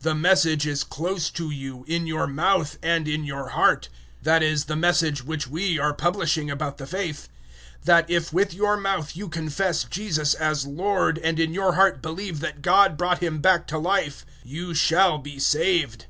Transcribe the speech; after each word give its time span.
"The 0.00 0.14
Message 0.14 0.66
is 0.66 0.82
close 0.82 1.28
to 1.28 1.50
you, 1.50 1.84
in 1.86 2.06
your 2.06 2.26
mouth 2.26 2.78
and 2.82 3.06
in 3.06 3.24
your 3.24 3.48
heart;" 3.50 3.90
that 4.22 4.42
is, 4.42 4.64
the 4.64 4.76
Message 4.76 5.22
which 5.26 5.46
we 5.46 5.78
are 5.78 5.92
publishing 5.92 6.50
about 6.50 6.78
the 6.78 6.86
faith 6.86 7.28
010:009 7.80 7.84
that 7.84 8.10
if 8.10 8.32
with 8.32 8.54
your 8.54 8.78
mouth 8.78 9.14
you 9.14 9.28
confess 9.28 9.84
Jesus 9.84 10.32
as 10.32 10.64
Lord 10.64 11.18
and 11.18 11.38
in 11.38 11.52
your 11.52 11.74
heart 11.74 12.00
believe 12.00 12.40
that 12.40 12.62
God 12.62 12.96
brought 12.96 13.22
Him 13.22 13.40
back 13.42 13.66
to 13.66 13.76
life, 13.76 14.24
you 14.42 14.72
shall 14.72 15.18
be 15.18 15.38
saved. 15.38 16.06